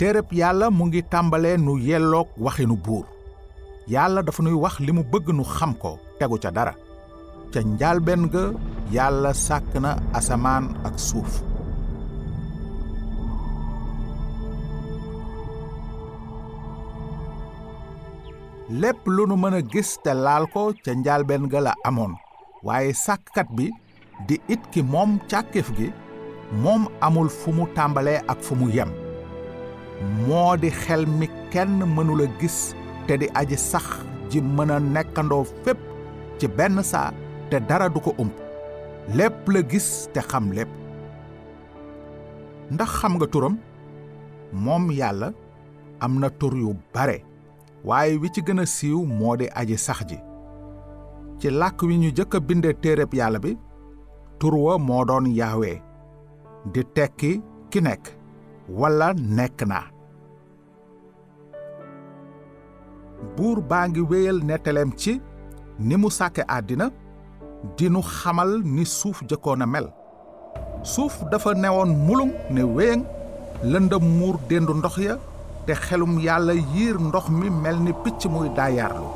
[0.00, 3.04] téereb yàlla mu ngi tàmbalee nu yelloog waxinu buur.
[3.94, 6.72] Yàlla dafa nuy wax li mu bëgg nu xam ko tegu ca dara.
[7.52, 8.44] Ca njaalbeen ga
[8.96, 11.32] yàlla sàkk na asamaan ak suuf.
[18.80, 21.74] Lépp lu nu mën a gis te laal ko ca njaalbeen ga la
[22.66, 22.92] waaye
[23.56, 23.66] bi
[24.26, 25.88] di it ki moom càkkeef gi
[26.62, 28.68] moom amul fu mu tàmbalee ak fu mu
[30.26, 32.74] moo di xel mi kenn mënula gis
[33.06, 33.86] te di aji sax
[34.30, 35.78] ji mën a nekkandoo fépp
[36.38, 37.10] ci benn saa
[37.50, 38.32] te dara du ko ump.
[39.14, 40.68] Lépp la gis te xam lépp.
[42.70, 43.56] Ndax xam nga turam?
[44.52, 45.32] Moom yàlla
[46.00, 47.16] am na tur yu bare
[47.84, 50.18] waaye wi ci gën a siiw moo di aji sax ji.
[51.38, 53.56] Ci làkk wi ñu jëkk a binde téereb yàlla bi
[54.38, 55.80] tur wa moo doon yaawee
[56.72, 57.40] di tekki
[57.70, 58.04] ki nekk
[58.68, 59.84] walla nekk naa
[63.36, 65.20] buur baa ngi wéyal nettaleem ci
[65.78, 66.86] ni mu sàkke àddina
[67.76, 69.86] dinu xamal ni suuf jëkkoon a mel.
[70.82, 73.04] Suuf dafa newoon mulung ne wéyëng
[73.72, 75.14] lëndëm muur déndu ndox ya
[75.66, 79.08] te xelum yàlla yiir ndox mi mel ni picc muy daayaarlu.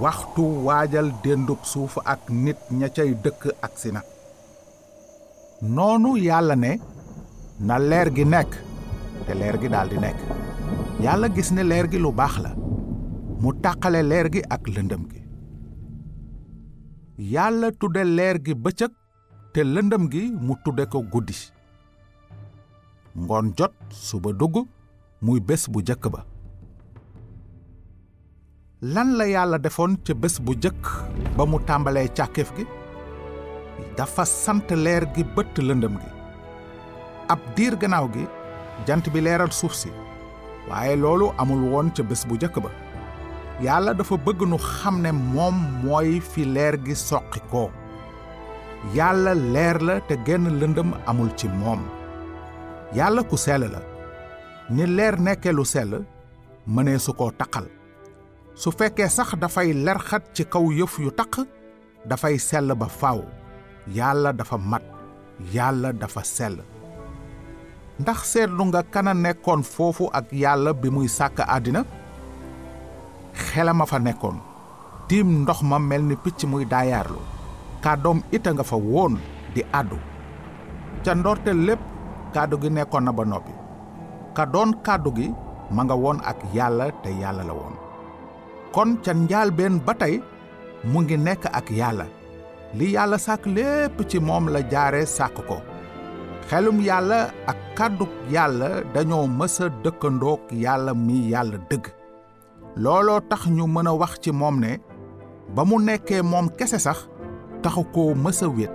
[0.00, 4.02] Waxtu waajal déndub suuf ak nit ña cay dëkk agsi na.
[5.62, 6.78] Noonu yàlla ne
[7.60, 8.52] na leer gi nekk
[9.26, 10.18] te leer gi daldi nekk.
[11.04, 12.50] Yàlla gis ne leer gi lu baax la
[13.42, 15.20] mu tàqale leer gi ak lëndëm gi
[17.34, 18.92] yàlla tudde leer gi bëccëg
[19.52, 21.36] te lëndëm gi mu tudde ko guddi
[23.16, 24.56] ngoon jot suba dugg
[25.22, 26.20] muy bés bu jëkk ba
[28.94, 30.82] lan la yàlla defoon ca bés bu jëkk
[31.36, 32.64] ba mu tàmbalee càkkeef gi
[33.96, 36.10] dafa sant leer gi bëtt lëndëm gi
[37.32, 38.24] ab diir gannaaw gi
[38.86, 39.90] jant bi leeral suuf si
[40.68, 42.70] waaye loolu amul woon ca bés bu jëkk ba.
[43.60, 47.70] Yàlla dafa bëgg nu xam ne moom mooy fi leer gi soqi ko.
[48.94, 51.82] Yàlla leer la te genn lëndëm amul ci moom.
[52.96, 53.80] Yàlla ku sell la.
[54.70, 56.04] Ni leer nekkee lu sell
[56.66, 57.66] mënee su ko taqal.
[58.54, 61.40] Su fekkee sax dafay lerxat ci kaw yëf yu taq
[62.08, 63.20] dafay sell ba faaw.
[63.92, 64.82] Yàlla dafa mat.
[65.52, 66.56] Yàlla dafa sell.
[68.00, 71.80] Ndax seetlu nga kana nekkoon foofu ak yàlla bi muy sàkk àddina?
[73.46, 74.38] Xelama fa nekkoon.
[75.08, 77.20] Tiim ndox ma mel ni picc muy daayaarlu.
[77.84, 79.14] Kàddoom ita nga fa woon
[79.54, 79.98] di àddu.
[81.04, 81.80] Ca ndorte lépp
[82.34, 83.52] kàddu gi nekkoon na ba noppi.
[84.36, 85.26] Ka doon kàddu gi
[85.74, 87.74] ma nga woon ak yàlla te yàlla la woon.
[88.74, 90.14] Kon ca njaalbeen ba tey
[90.90, 92.06] mu ngi nekk ak yàlla.
[92.78, 95.56] Li yàlla sàkk lépp ci moom la jaare sàkk ko
[96.50, 101.84] xelum yàlla ak kàdduk yàlla dañoo mësa dëkkandook yàlla mi yàlla dëgg.
[102.82, 104.72] Looloo tax ñu mën a wax ci moom ne
[105.54, 106.98] ba mu nekkee moom kese sax
[107.62, 108.72] taxu koo mësa wét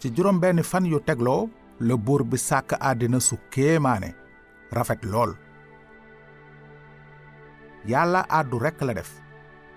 [0.00, 1.48] ci juróom benn fan yu tegloo
[1.86, 4.10] la buur bi sàkk àddina su kéemaane
[4.76, 5.32] rafet lool.
[7.90, 9.10] Yàlla àddu rekk la def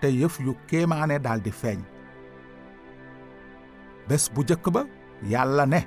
[0.04, 1.80] te yëf yu kéemaane daldi feeñ.
[4.10, 4.82] Bés bu jëkk ba
[5.32, 5.80] yàlla ne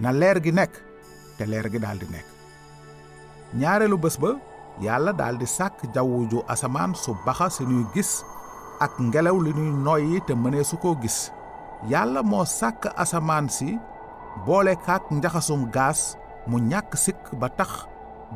[0.00, 0.72] na leer gi nekk
[1.36, 2.28] te leer gi daldi nekk.
[3.60, 4.30] Ñaareelu bés ba
[4.86, 7.64] yàlla daldi sàkk jawwu ju asamaan su baxa si
[7.94, 8.12] gis
[8.84, 11.18] ak ngelaw li ñuy noyyi te mënee su ko gis.
[11.92, 13.76] Yàlla moo sàkk asamaan si
[14.46, 16.16] boole kaak njaxasum gaas
[16.48, 17.70] mu ñàkk sikk ba tax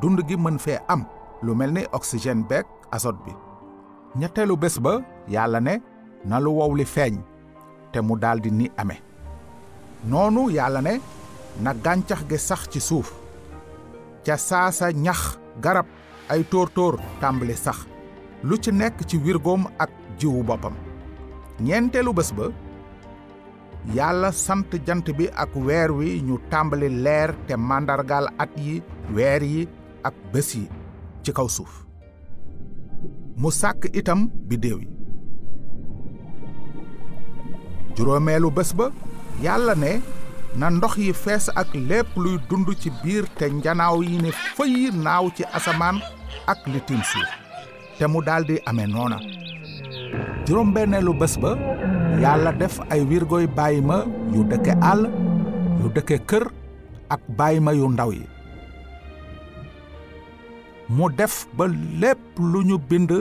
[0.01, 1.03] dund gi mën fee am
[1.45, 3.33] lu mel ni oxygène beeg azote bi
[4.17, 5.81] ñetteelu bés ba yàlla ne
[6.25, 7.15] na lu wow li feeñ
[7.93, 9.01] te mu daldi ni amee
[10.11, 11.01] noonu yàlla ne
[11.63, 13.13] na gàncax gi sax ci suuf.
[14.25, 15.87] Ca saasa ñax garab
[16.29, 17.79] ay tóor-tóor tàmbali sax.
[18.43, 20.75] Lu ci nekk ci wirgoom ak jiwu boppam.
[21.61, 22.47] Ñeenteelu bés ba
[23.95, 28.83] yàlla sant jant bi ak weer wi ñu tàmbali leer te màndargaal at yi
[29.15, 29.69] weer yi
[30.03, 30.69] ak bés yi
[31.23, 31.84] ci kaw suuf
[33.37, 34.89] mu sàkk itam biddéew yi.
[37.97, 38.91] Juróomeelu bés ba
[39.43, 40.01] yàlla ne
[40.57, 44.91] na ndox yi fees ak lépp luy dund ci biir te njanaaw yi ne fëyi
[45.05, 45.99] naaw ci asamaan
[46.47, 47.31] ak li tiim suuf
[47.99, 49.19] te mu daldi amee noona.
[50.47, 51.57] Juróom benneelu bés ba
[52.23, 54.05] yàlla def ay wirgoy bàyyi ma
[54.35, 55.03] yu dëkke àll
[55.83, 56.45] yu dëkke kër
[57.09, 58.23] ak bàyyi ma yu ndaw yi
[60.89, 61.67] mu def ba
[62.01, 63.13] lépp lu ñu bind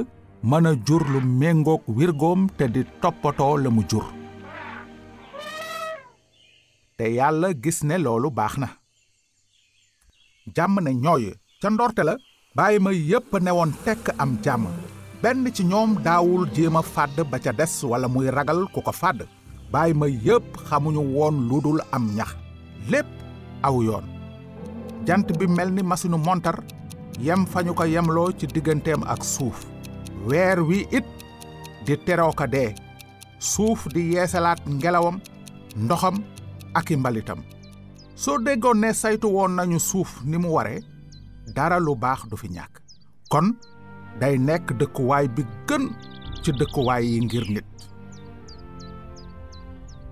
[0.44, 4.04] mën a jur lu méngoog wirgoom te di toppatoo la mu jur.
[6.98, 8.68] Te yàlla gis ne loolu baax na.
[10.56, 12.18] Jàmm ne ñooy ca ndorte la
[12.56, 14.68] bàyyi ma yépp newoon tekk am jàmm.
[15.22, 18.92] Benn ci ñoom daawul jéem a fàdd ba ca des wala muy ragal ku ko
[18.92, 19.26] fàdd.
[19.72, 22.36] Bàyyi ma yépp xamuñu woon lu dul am ñax.
[22.90, 23.08] Lépp
[23.64, 24.04] aw yoon.
[25.08, 26.60] Jant bi mel ni masinu montar
[27.20, 29.66] yem fa ñu ko yemloo ci digganteem ak suuf.
[30.26, 31.06] Weer wi it
[31.86, 32.74] di teroo ka dee.
[33.40, 35.20] Suuf di yeesalaat ngelawam
[35.76, 36.24] ndoxam
[36.74, 37.44] ak i mbalitam.
[38.16, 40.50] Soo déggoon ne saytu woon nañu suuf ni mu
[41.56, 42.80] dara lu baax du fi ñàkk.
[43.30, 43.56] Kon
[44.20, 45.90] day nekk dëkkuwaay bi gën
[46.44, 47.66] ci dëkkuwaay yi ngir nit.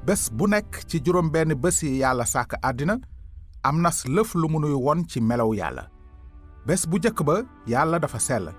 [0.05, 2.97] Bés bu nekk ci juróom benn bés yi yàlla sàkk àddina
[3.63, 5.90] am nas lëf lu won ci melaw yàlla
[6.67, 8.49] bés bu jëkk ba yàlla dafa sell.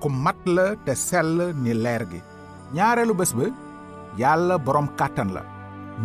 [0.00, 2.20] Ku mat la te sell ni leer gi.
[2.74, 3.46] Ñaareelu bés ba
[4.18, 5.42] yàlla boroom kàttan la.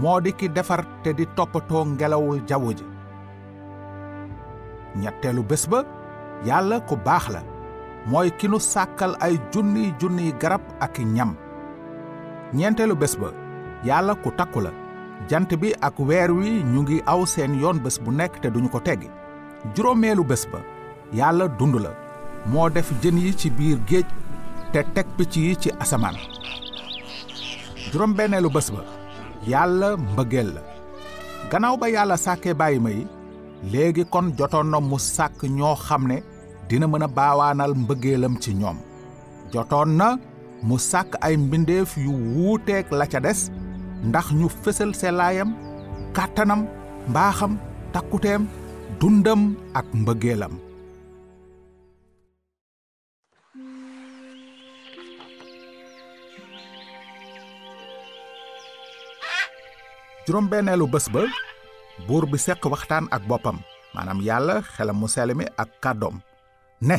[0.01, 2.85] Moo di ki defar te di toppatoo ngelawul jaww ji.
[4.95, 5.83] Ñetteelu bés ba
[6.45, 7.41] yàlla ku baax la.
[8.05, 11.35] Mooy ki nu sàkkal ay junniy junniy garab ak ñam.
[12.53, 13.29] Ñeenteelu bés ba
[13.83, 14.71] yàlla ku takku la.
[15.29, 18.69] Jant bi ak weer wi ñu ngi aw seen yoon bés bu nekk te duñu
[18.69, 19.09] ko teggi.
[19.75, 20.59] Juróomeelu bés ba
[21.13, 21.91] yàlla dund la
[22.51, 24.05] moo def jën yi ci biir géej
[24.73, 26.15] te teg picc yi ci asamaan.
[27.91, 28.81] Juróom benneelu bés ba
[29.51, 30.61] yàlla mbëggeel la.
[31.51, 33.07] Gannaaw ba yàlla sàkkee bàyyi yi
[33.71, 36.17] léegi kon jotoon na mu sàkk ñoo xam ne
[36.69, 38.77] dina mën a baawaanal mbëggeelam ci ñoom.
[39.53, 40.07] Jotoon na
[40.67, 43.39] mu sàkk ay mbindeef yu wuuteeg la ca des
[44.07, 45.49] ndax ñu fësal sellaayam
[46.15, 46.61] kàttanam
[47.09, 47.53] mbaaxam
[47.93, 48.41] takkuteem
[48.99, 49.41] dundam
[49.79, 50.53] ak mbëggeelam
[60.25, 61.23] juróom benneelu bés ba
[62.07, 63.57] buur bi seq waxtaan ak boppam.
[63.93, 65.07] Maanaam yàlla xelam mu
[65.57, 66.19] ak kàddoom.
[66.81, 66.97] Ne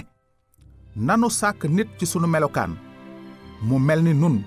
[0.97, 2.77] nanu sàkk nit ci sunu melokaan.
[3.63, 4.45] Mu mel ni nun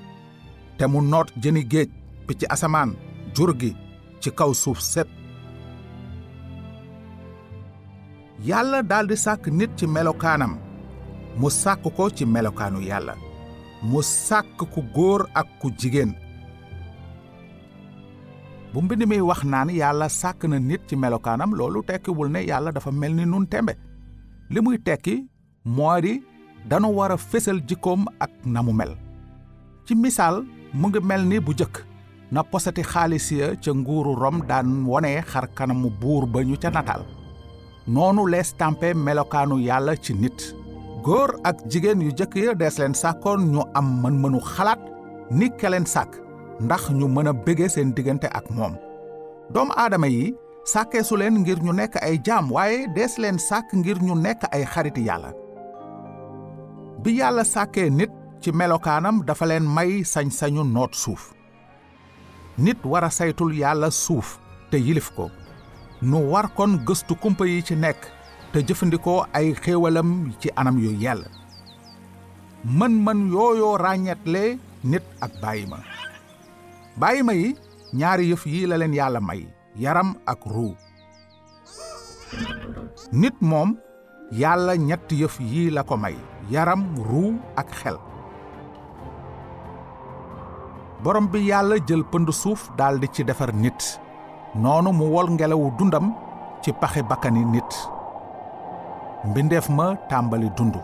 [0.78, 1.90] te mu noot jëni géej
[2.28, 2.96] picc asamaan
[3.36, 3.76] jur gi
[4.22, 5.08] ci kaw suuf sépp
[8.48, 10.54] yàlla daldi sàkk nit ci melokaanam.
[11.40, 13.14] Mu sàkk ko ci melokaanu yàlla.
[13.84, 16.14] Mu sàkk ku góor ak ku jigéen
[18.74, 22.72] bu mbind mi wax naan yàlla sàkk na nit ci melokaanam loolu tekkiwul ne yàlla
[22.72, 23.74] dafa mel ni nun tembe.
[24.50, 25.16] Li muy tekki
[25.66, 26.14] moo di
[26.70, 28.92] danu war a fésal jikkoom ak na mu mel.
[29.86, 30.44] Ci misaal
[30.74, 31.76] mu ngi mel ni bu jëkk
[32.32, 36.70] na posati xaalis ya ca nguuru rom daan wone xar kanamu buur ba ñu ca
[36.70, 37.04] nataal.
[37.88, 40.40] Noonu lees tàmpe melokaanu yàlla ci nit.
[41.04, 44.80] Góor ak jigéen yu jëkk ya dees leen sàkkoon ñu am mën-mënu xalaat
[45.32, 46.27] ni ke leen sàkk
[46.60, 48.74] ndax ñu mën a bége seen diggante ak moom.
[49.54, 50.34] Doomu aadama yi
[50.66, 54.64] sàkkeesu leen ngir ñu nekk ay jaam waaye dees leen sàkk ngir ñu nekk ay
[54.66, 55.32] xariti yàlla.
[57.04, 58.12] Bi yàlla sàkkee nit
[58.42, 61.34] ci melokaanam dafa leen may sañ-sañu noot suuf.
[62.58, 64.40] Nit war a saytul yàlla suuf
[64.72, 65.30] te yilif ko.
[66.02, 68.02] Nu war kon gëstu kumpa yi ci nekk
[68.52, 71.24] te jëfandikoo ay xéewalam ci anam yu yell.
[72.66, 75.78] Mën-mën yooyoo ràññetle nit ak bàyyi ma
[77.00, 77.56] bàyyi ma yi
[77.94, 79.42] ñaari yëf yi la leen yàlla may
[79.76, 80.76] yaram ak ruu.
[83.12, 83.78] Nit moom
[84.32, 86.16] yàlla ñetti yëf yii la ko may
[86.50, 87.98] yaram ruu ak xel.
[91.04, 94.00] Borom bi yàlla jël pënd suuf daldi ci defar nit.
[94.56, 96.14] Noonu mu wol ngelawu dundam
[96.62, 97.72] ci paxe bakkani nit.
[99.26, 100.76] Mbindeef ma tàmbali dund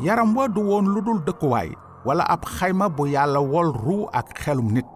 [0.00, 1.70] yaram wa du woon lu dul dëkkuwaay
[2.04, 4.86] wala ab xayma bu yàlla wol ruu ak xelum nit.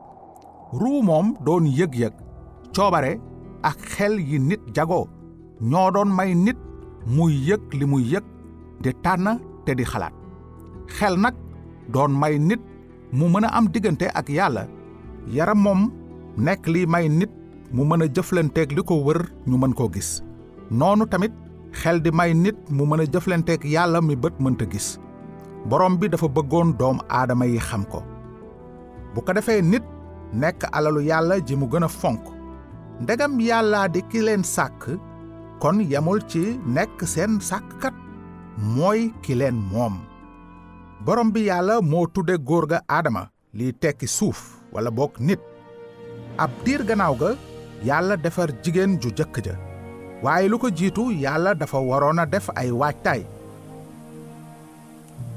[0.72, 2.12] Ruu moom doon yëg-yëg
[2.74, 3.20] coobare
[3.62, 5.06] ak xel yi nit jagoo.
[5.60, 6.56] Ñoo doon may nit
[7.06, 8.24] muy yëg li muy yëg
[8.82, 10.12] di tànn te di xalaat.
[10.88, 11.34] Xel nag
[11.92, 12.60] doon may nit
[13.12, 14.66] mu mën a am diggante ak yàlla.
[15.28, 15.90] Yaram moom
[16.36, 17.30] nekk li may nit
[17.72, 20.22] mu mën a jëflanteeg li ko wër ñu mën koo gis.
[20.70, 21.32] Noonu tamit
[21.80, 24.98] xel di may nit mu mën a jëflanteeg yàlla mi bët mënta gis.
[25.68, 28.02] Borom bi dafa bëggoon doom aadama yi xam ko.
[29.14, 29.84] Bu ko defee nit
[30.32, 32.22] nekk alalu yàlla ji mu gën a fonk.
[33.02, 34.82] Ndegam yàllaa di ki leen sàkk
[35.60, 37.94] kon yemul ci nekk seen sàkkkat
[38.76, 39.94] mooy ki leen moom.
[41.04, 44.40] Borom bi yàlla moo tudde góor ga aadama liy tekki suuf
[44.72, 45.40] wala boog nit.
[46.38, 47.30] Ab diir gannaaw ga
[47.84, 49.54] yàlla defar jigéen ju jëkk ja
[50.22, 53.22] waaye lu ko jiitu yàlla dafa waroon a def ay waajtaay.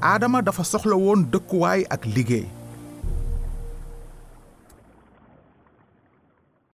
[0.02, 2.46] Aadama dafa soxla woon dëkkuwaay ak liggéey.